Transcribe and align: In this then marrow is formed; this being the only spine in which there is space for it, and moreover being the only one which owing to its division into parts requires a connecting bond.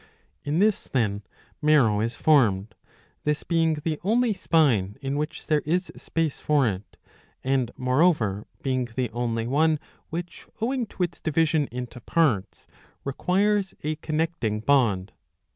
In 0.43 0.57
this 0.57 0.85
then 0.87 1.21
marrow 1.61 1.99
is 1.99 2.15
formed; 2.15 2.73
this 3.23 3.43
being 3.43 3.75
the 3.75 3.99
only 4.03 4.33
spine 4.33 4.97
in 4.99 5.15
which 5.15 5.45
there 5.45 5.59
is 5.61 5.91
space 5.95 6.41
for 6.41 6.67
it, 6.67 6.97
and 7.43 7.69
moreover 7.77 8.47
being 8.63 8.85
the 8.95 9.11
only 9.11 9.45
one 9.45 9.79
which 10.09 10.47
owing 10.59 10.87
to 10.87 11.03
its 11.03 11.19
division 11.19 11.67
into 11.71 12.01
parts 12.01 12.65
requires 13.05 13.75
a 13.83 13.93
connecting 13.97 14.59
bond. 14.59 15.11